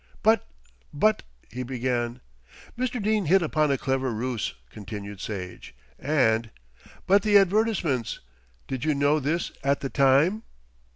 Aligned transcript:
"But 0.23 0.47
but" 0.91 1.21
he 1.53 1.61
began. 1.61 2.21
"Mr. 2.75 2.99
Dene 2.99 3.27
hit 3.27 3.43
upon 3.43 3.69
a 3.69 3.77
clever 3.77 4.11
ruse," 4.11 4.55
continued 4.71 5.21
Sage, 5.21 5.75
"and" 5.99 6.49
"But 7.05 7.21
the 7.21 7.37
advertisements! 7.37 8.19
Did 8.67 8.83
you 8.83 8.95
know 8.95 9.19
this 9.19 9.51
at 9.63 9.81
the 9.81 9.91
time?" 9.91 10.41